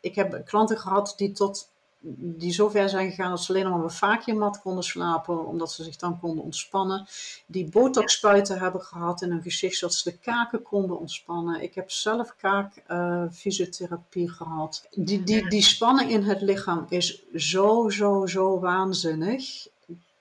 [0.00, 3.74] ik heb klanten gehad die tot die zo ver zijn gegaan dat ze alleen nog
[3.78, 7.06] op een vacuummat konden slapen, omdat ze zich dan konden ontspannen.
[7.46, 11.62] Die botox-spuiten hebben gehad in hun gezicht, zodat ze de kaken konden ontspannen.
[11.62, 14.88] Ik heb zelf kaakfysiotherapie uh, gehad.
[14.94, 19.66] Die, die, die spanning in het lichaam is zo, zo, zo waanzinnig.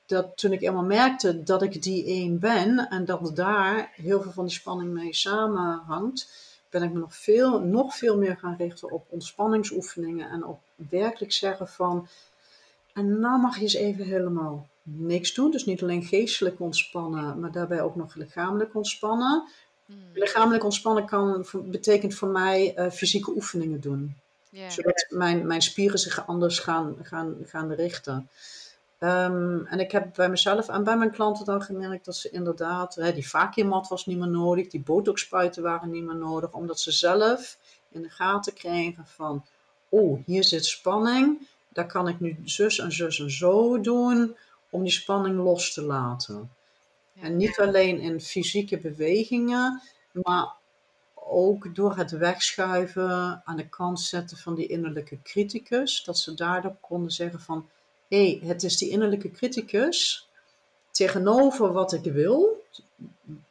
[0.05, 4.31] Dat toen ik eenmaal merkte dat ik die één ben en dat daar heel veel
[4.31, 6.29] van die spanning mee samenhangt,
[6.69, 11.33] ben ik me nog veel, nog veel meer gaan richten op ontspanningsoefeningen en op werkelijk
[11.33, 12.07] zeggen van,
[12.93, 15.51] en nou mag je eens even helemaal niks doen.
[15.51, 19.43] Dus niet alleen geestelijk ontspannen, maar daarbij ook nog lichamelijk ontspannen.
[19.85, 19.97] Hmm.
[20.13, 24.15] Lichamelijk ontspannen kan, betekent voor mij uh, fysieke oefeningen doen.
[24.49, 24.69] Yeah.
[24.69, 28.29] Zodat mijn, mijn spieren zich anders gaan, gaan, gaan richten.
[28.99, 32.95] Um, en ik heb bij mezelf en bij mijn klanten dan gemerkt dat ze inderdaad,
[32.95, 36.91] hè, die vacuummat was niet meer nodig, die botox-spuiten waren niet meer nodig, omdat ze
[36.91, 37.57] zelf
[37.89, 39.45] in de gaten kregen van,
[39.89, 44.35] oh, hier zit spanning, daar kan ik nu zus en zus en zo doen
[44.69, 46.51] om die spanning los te laten.
[47.13, 47.21] Ja.
[47.21, 49.81] En niet alleen in fysieke bewegingen,
[50.11, 50.53] maar
[51.13, 56.75] ook door het wegschuiven, aan de kant zetten van die innerlijke criticus, dat ze daardoor
[56.79, 57.69] konden zeggen van,
[58.07, 60.27] hé, hey, het is die innerlijke criticus
[60.91, 62.65] tegenover wat ik wil,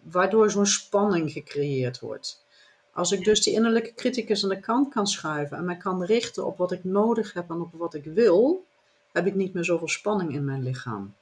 [0.02, 2.44] waardoor zo'n spanning gecreëerd wordt.
[2.92, 6.46] Als ik dus die innerlijke criticus aan de kant kan schuiven en mij kan richten
[6.46, 8.64] op wat ik nodig heb en op wat ik wil,
[9.12, 11.14] heb ik niet meer zoveel spanning in mijn lichaam.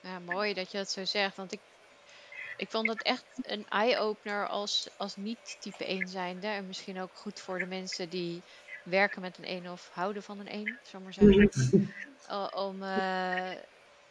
[0.00, 1.60] Ja, mooi dat je dat zo zegt, want ik,
[2.56, 6.46] ik vond dat echt een eye-opener als, als niet type 1 zijnde.
[6.46, 8.42] En misschien ook goed voor de mensen die
[8.82, 11.92] werken met een 1 of houden van een 1, zou maar zeggen.
[12.54, 13.50] Om, uh,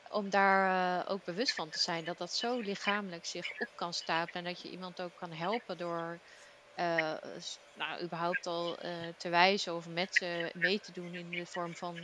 [0.10, 3.94] om daar uh, ook bewust van te zijn dat dat zo lichamelijk zich op kan
[3.94, 4.46] stapelen.
[4.46, 6.20] En dat je iemand ook kan helpen door
[6.80, 7.14] uh,
[7.74, 8.78] nou, überhaupt al
[9.18, 11.98] te wijzen of met ze mee te doen in de vorm van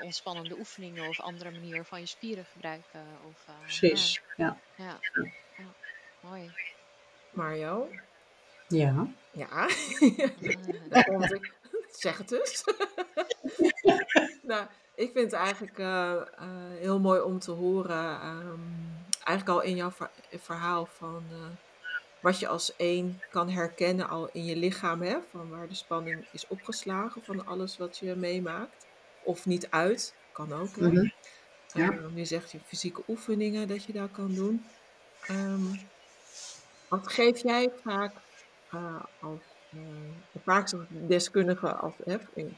[0.00, 3.06] ontspannende oefeningen of andere manieren van je spieren gebruiken.
[3.28, 4.58] Of, Precies, ja.
[4.74, 4.98] Ja.
[5.56, 5.64] ja.
[6.20, 6.52] Mooi.
[7.30, 7.88] Mario?
[8.68, 9.06] Ja.
[9.30, 9.68] Ja.
[11.90, 12.64] zeg het dus.
[14.42, 16.46] nou, ik vind het eigenlijk uh, uh,
[16.78, 18.74] heel mooi om te horen, um,
[19.24, 19.92] eigenlijk al in jouw
[20.30, 21.38] verhaal van uh,
[22.20, 26.26] wat je als één kan herkennen al in je lichaam, hè, van waar de spanning
[26.32, 28.86] is opgeslagen van alles wat je meemaakt.
[29.22, 30.76] Of niet uit, kan ook.
[30.76, 31.12] Mm -hmm.
[31.72, 31.98] ja.
[32.14, 34.64] je zegt je fysieke oefeningen dat je dat kan doen.
[35.30, 35.80] Um,
[36.88, 38.12] wat geef jij vaak
[39.20, 39.40] als
[40.44, 42.56] vaak deskundige als hè, in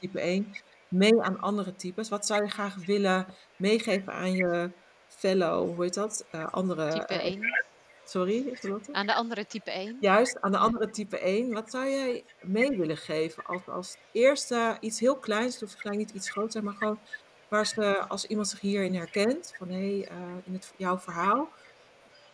[0.00, 0.54] type 1
[0.88, 2.08] mee aan andere types?
[2.08, 4.70] Wat zou je graag willen meegeven aan je
[5.08, 6.24] fellow, hoe heet dat?
[6.34, 6.88] Uh, andere.
[6.88, 7.42] Type 1.
[7.42, 7.50] Uh,
[8.04, 8.58] sorry,
[8.92, 9.96] Aan de andere type 1.
[10.00, 11.52] Juist, aan de andere type 1.
[11.52, 16.10] Wat zou jij mee willen geven als, als eerste iets heel kleins, hoeft gelijk niet
[16.10, 16.98] iets groots zijn, maar gewoon
[17.48, 21.48] waar ze, als iemand zich hierin herkent, van hé, hey, uh, in het, jouw verhaal,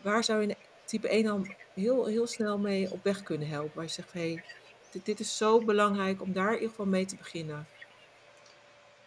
[0.01, 3.73] waar zou je type 1 dan heel, heel snel mee op weg kunnen helpen?
[3.75, 4.45] Waar je zegt, hé, hey,
[4.91, 7.67] dit, dit is zo belangrijk om daar in ieder geval mee te beginnen.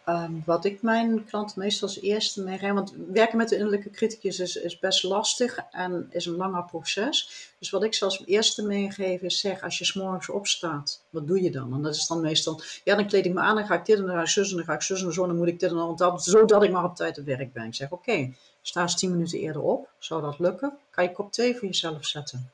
[0.04, 4.38] Ehm, wat ik mijn klanten meestal als eerste meegeef, want werken met de innerlijke criticus
[4.38, 7.50] is, is best lastig en is een langer proces.
[7.58, 11.42] Dus wat ik ze als eerste meegeef is zeg, als je s'morgens opstaat, wat doe
[11.42, 11.74] je dan?
[11.74, 13.98] En dat is dan meestal, ja dan kleed ik me aan, dan ga ik dit
[13.98, 15.60] en dan ga ik zus en dan ga ik zus en zo, dan moet ik
[15.60, 17.66] dit en dan dat, zodat ik maar op tijd op werk ben.
[17.66, 20.78] Ik zeg, oké, sta eens tien minuten eerder op, zou dat lukken?
[20.90, 22.50] Kan je kop thee voor jezelf zetten?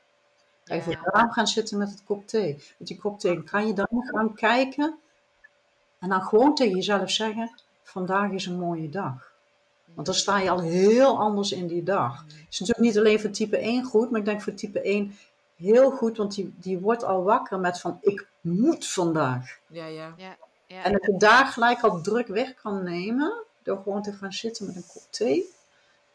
[0.64, 2.62] Ga je voor het raam gaan zitten met het kop thee?
[2.76, 4.98] Met die kop thee, kan je dan gaan kijken
[6.00, 7.50] en dan gewoon tegen jezelf zeggen:
[7.82, 9.32] vandaag is een mooie dag.
[9.94, 12.24] Want dan sta je al heel anders in die dag.
[12.26, 15.16] Het is natuurlijk niet alleen voor type 1 goed, maar ik denk voor type 1
[15.56, 19.58] heel goed, want die, die wordt al wakker met van ik moet vandaag.
[19.66, 20.14] Ja, ja.
[20.16, 20.36] Ja,
[20.66, 23.32] ja, En dat je daar gelijk al druk weg kan nemen
[23.62, 25.44] door gewoon te gaan zitten met een kop thee.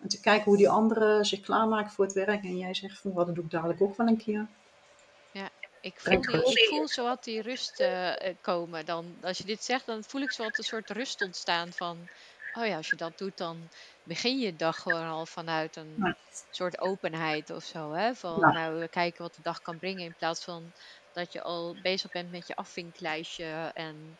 [0.01, 2.43] En te kijken hoe die anderen zich klaarmaken voor het werk.
[2.43, 4.47] En jij zegt van wat doe ik dadelijk ook wel een keer.
[5.85, 6.57] Ik voel, die, rust.
[6.57, 8.85] ik voel zo wat die rust eh, eh, komen.
[8.85, 12.09] Dan, als je dit zegt, dan voel ik zo wat een soort rust ontstaan van...
[12.51, 13.69] Oh ja, als je dat doet, dan
[14.03, 16.17] begin je dag gewoon al vanuit een Ja.
[16.49, 17.91] soort openheid of zo.
[17.91, 18.15] Hè?
[18.15, 18.51] Van Ja.
[18.51, 20.05] nou, we kijken wat de dag kan brengen.
[20.05, 20.71] In plaats van
[21.11, 24.19] dat je al bezig bent met je afvinklijstje en,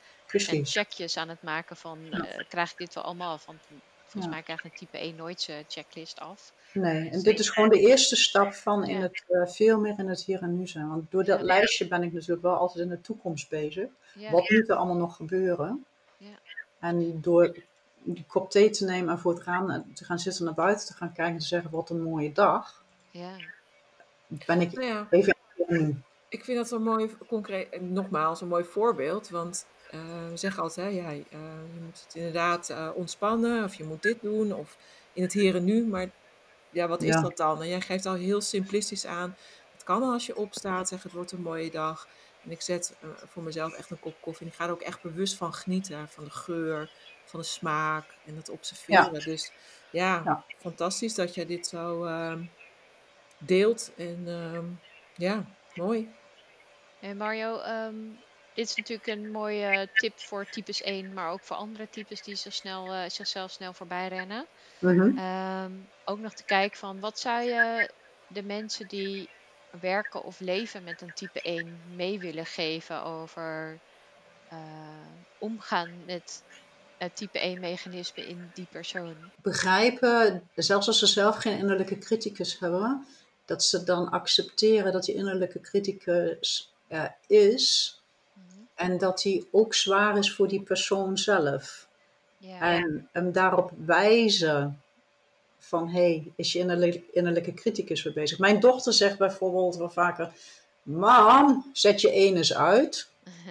[0.63, 2.07] checkjes aan het maken van...
[2.09, 2.19] Ja.
[2.21, 3.45] eh, krijg ik dit wel allemaal af?
[3.45, 3.67] Want
[4.15, 4.31] volgens Ja.
[4.31, 6.53] mij krijgt een type 1 nooit zijn checklist af.
[6.73, 9.01] Nee, en dit is gewoon de eerste stap van in Ja.
[9.01, 10.89] het, eh, veel meer in het hier en nu zijn.
[10.89, 11.45] Want door dat Ja.
[11.45, 13.87] lijstje ben ik natuurlijk wel altijd in de toekomst bezig.
[14.13, 15.85] Ja, Wat moet er allemaal nog gebeuren?
[16.17, 16.37] Ja.
[16.79, 17.55] En door
[18.03, 20.87] die kop thee te nemen en voor het raam eh, te gaan zitten naar buiten
[20.87, 23.35] te gaan kijken en te zeggen wat een mooie dag, ja.
[24.45, 25.95] ben ik Nou ja, even in het nu.
[26.29, 29.29] ik vind dat een mooi, concreet, en nogmaals, een mooi voorbeeld.
[29.29, 29.65] Want
[29.99, 31.19] eh, we zeggen altijd, hè, ja, eh,
[31.73, 34.77] je moet het inderdaad eh, ontspannen, of je moet dit doen, of
[35.13, 35.85] in het hier en nu.
[35.87, 36.11] Maar
[36.69, 37.21] ja, wat is Ja.
[37.21, 37.61] dat dan?
[37.61, 39.37] En jij geeft al heel simplistisch aan.
[39.71, 42.09] Het kan al als je opstaat, zeg het wordt een mooie dag.
[42.43, 44.45] En ik zet eh, voor mezelf echt een kop koffie.
[44.45, 46.09] En ik ga er ook echt bewust van genieten.
[46.09, 46.91] Van de geur,
[47.25, 49.23] van de smaak en het observeren.
[49.23, 49.53] Dus
[49.89, 50.45] ja, Ja.
[50.57, 52.45] fantastisch dat jij dit zo ehm,
[53.37, 53.91] deelt.
[53.95, 54.65] En ehm,
[55.15, 56.15] ja, mooi.
[56.99, 57.95] En Mario, ehm,
[58.55, 62.35] dit is natuurlijk een mooie tip voor types 1, maar ook voor andere types die
[62.35, 64.49] zo snel, eh, zichzelf snel voorbij rennen.
[64.81, 65.17] Mhm.
[65.17, 67.93] Ehm, ook nog te kijken van wat zou je
[68.27, 69.33] de mensen die
[69.69, 73.81] werken of leven met een type 1 mee willen geven over
[74.47, 76.43] eh, omgaan met
[76.97, 79.31] het type 1 mechanisme in die persoon.
[79.41, 83.05] Begrijpen, zelfs als ze zelf geen innerlijke criticus hebben,
[83.45, 88.04] dat ze dan accepteren dat die innerlijke criticus er is Mhm.
[88.75, 91.87] En dat die ook zwaar is voor die persoon zelf.
[92.37, 94.81] Ja, En hem daarop wijzen
[95.57, 98.39] van, hé, hey, is je innerlijke, innerlijke criticus weer bezig?
[98.39, 100.31] Mijn dochter zegt bijvoorbeeld wel vaker,
[100.83, 103.09] mam, zet je eens uit.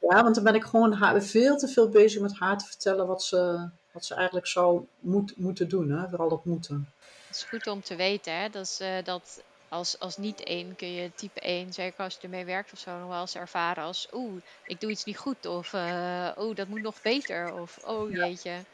[0.00, 3.06] Ja, want dan ben ik gewoon haar, veel te veel bezig met haar te vertellen
[3.06, 5.90] wat ze, wat ze eigenlijk zou moet, moeten doen.
[5.90, 6.08] Hè?
[6.08, 6.92] Vooral dat moeten.
[7.26, 8.48] Het is goed om te weten, hè?
[8.48, 12.44] Dat, is, dat als, als niet één kun je type 1, zeker als je ermee
[12.44, 15.72] werkt of zo, nog wel eens ervaren als oeh, ik doe iets niet goed of
[15.72, 18.66] eh oeh, dat moet nog beter of oh jeetje.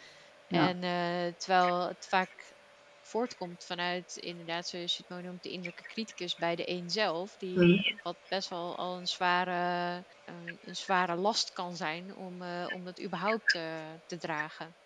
[0.48, 0.70] Ja.
[0.70, 2.54] En eh, terwijl het vaak
[3.00, 7.37] voortkomt vanuit inderdaad, zoals je het mooi noemt, de innerlijke criticus bij de een zelf,
[7.37, 7.98] die Mhm.
[8.02, 13.02] wat best wel al een zware, eh, een zware last kan zijn om, om het
[13.02, 13.50] überhaupt
[14.06, 14.76] te dragen.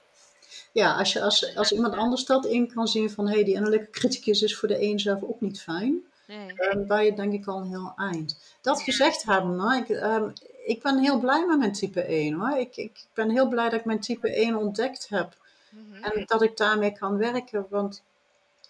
[0.72, 3.54] Ja, als, je, als, als iemand anders dat in kan zien van, hé, hey, die
[3.54, 6.00] innerlijke criticus is voor de een zelf ook niet fijn.
[6.26, 6.54] Nee.
[6.54, 8.38] Dan ben je denk ik al een heel eind.
[8.60, 10.28] Dat gezegd hebben, ik, ehm,
[10.64, 12.58] ik ben heel blij met mijn type 1 hoor.
[12.58, 15.36] Ik, ik ben heel blij dat ik mijn type 1 ontdekt heb.
[15.70, 16.04] Mhm.
[16.04, 18.02] En dat ik daarmee kan werken, want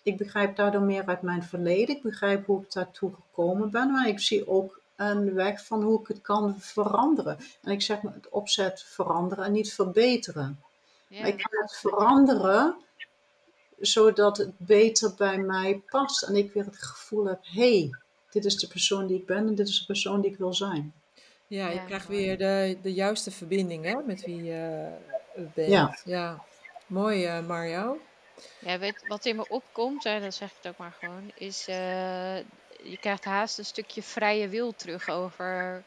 [0.03, 1.97] ik begrijp daardoor meer uit mijn verleden.
[1.97, 6.01] Ik begrijp hoe ik daartoe gekomen ben, maar ik zie ook een weg van hoe
[6.01, 7.39] ik het kan veranderen.
[7.63, 10.61] En ik zeg maar het opzet veranderen en niet verbeteren.
[11.11, 11.21] Ja.
[11.21, 12.77] Maar ik kan het veranderen
[13.79, 17.91] zodat het beter bij mij past en ik weer het gevoel heb, hé, hey,
[18.31, 20.55] dit is de persoon die ik ben en dit is de persoon die ik wil
[20.55, 20.93] zijn.
[21.47, 22.21] Ja, je Ja, krijgt mooi.
[22.27, 24.89] weer de, de juiste verbinding hè, met wie je
[25.35, 25.69] eh, bent.
[25.71, 25.99] Ja.
[26.05, 26.45] Ja.
[26.87, 27.99] Mooi, eh, Mario.
[28.59, 31.69] Ja, weet, wat in me opkomt, hè, dan zeg ik het ook maar gewoon, is
[31.69, 32.37] eh,
[32.83, 35.85] je krijgt haast een stukje vrije wil terug over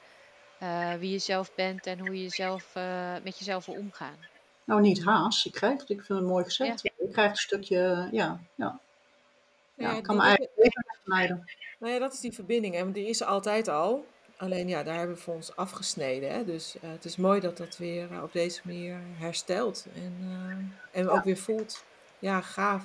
[0.59, 4.17] eh, wie je zelf bent en hoe je zelf, eh, met jezelf wil omgaan.
[4.65, 6.83] Nou, niet haast, ik krijg het, ik vind het mooi gezegd.
[6.85, 8.39] Ik krijg een stukje, ja, ja.
[8.55, 8.79] ja
[9.75, 11.51] Ja, ik kan die- mijn eigen leven afleiden.
[11.79, 12.75] Nou ja, dat is die verbinding.
[12.75, 14.05] En die is er altijd al.
[14.37, 16.31] Alleen ja, daar hebben we voor ons afgesneden.
[16.33, 16.45] Hè?
[16.45, 19.85] Dus eh, het is mooi dat dat weer eh, op deze manier herstelt.
[19.95, 20.17] En,
[20.91, 21.83] eh, en ook weer voelt.
[22.19, 22.83] Ja, gaaf.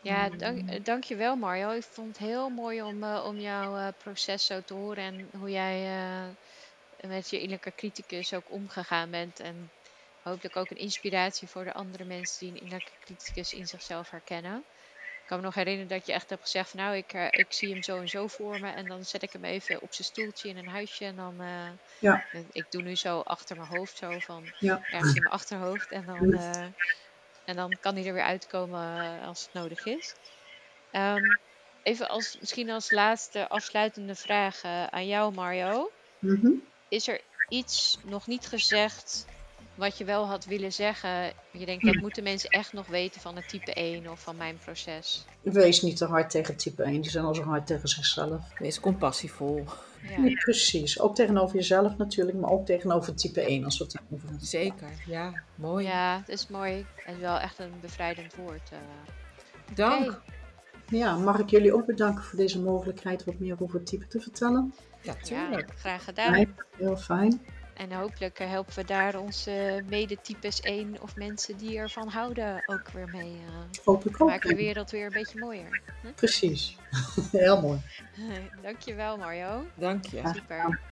[0.00, 1.70] Ja, dank, eh, dank je wel Mario.
[1.70, 5.28] Ik vond het heel mooi om, eh, om jouw eh, proces zo te horen en
[5.38, 9.40] hoe jij eh, met je innerlijke criticus ook omgegaan bent.
[9.40, 9.70] En
[10.24, 14.66] hopelijk ook een inspiratie voor de andere mensen die een innerlijke criticus in zichzelf herkennen.
[15.20, 17.52] Ik kan me nog herinneren dat je echt hebt gezegd van nou, ik, eh, ik
[17.52, 18.70] zie hem zo en zo voor me.
[18.70, 21.04] En dan zet ik hem even op zijn stoeltje in een huisje.
[21.04, 22.28] En dan, eh, Ja.
[22.48, 24.86] ik doe nu zo achter mijn hoofd zo van Ja.
[24.88, 25.90] ergens in mijn achterhoofd.
[25.90, 26.64] En dan, eh,
[27.44, 30.16] en dan kan hij er weer uitkomen als het nodig is.
[30.90, 31.34] Ehm,
[31.82, 35.94] even als, misschien als laatste afsluitende vraag aan jou Mario.
[36.22, 36.54] Mhm.
[36.88, 39.33] Is er iets nog niet gezegd
[39.74, 41.32] wat je wel had willen zeggen?
[41.50, 44.58] Je denkt, dat moeten mensen echt nog weten van het type 1 of van mijn
[44.64, 45.24] proces.
[45.42, 48.40] Wees niet te hard tegen type 1, die zijn al zo hard tegen zichzelf.
[48.58, 49.64] Wees compassievol.
[50.08, 50.20] Ja.
[50.20, 51.00] Nee, precies.
[51.00, 54.46] Ook tegenover jezelf natuurlijk, maar ook tegenover type 1 als we het over hebben.
[54.46, 55.42] Zeker, ja.
[55.54, 55.86] Mooi.
[55.86, 56.86] Ja, het is mooi.
[56.96, 58.70] Het is wel echt een bevrijdend woord.
[58.72, 58.78] eh.
[59.74, 60.20] Dank.
[60.88, 64.20] Ja, mag ik jullie ook bedanken voor deze mogelijkheid wat meer over het type te
[64.20, 64.74] vertellen?
[65.00, 65.70] Ja, Ja, tuurlijk.
[65.76, 66.54] graag gedaan.
[66.76, 67.40] Heel fijn.
[67.74, 72.88] En hopelijk eh, helpen we daar onze medetypes 1 of mensen die ervan houden ook
[72.88, 73.32] weer mee.
[73.46, 74.28] eh Hoop ik ook.
[74.28, 75.80] maken de wereld weer een beetje mooier.
[76.14, 76.76] Precies.
[77.30, 77.80] heel mooi.
[78.62, 79.66] Dankjewel Mario.
[79.74, 80.22] Dank je.
[80.34, 80.92] Super.